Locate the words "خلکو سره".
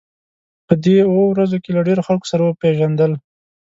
2.07-2.57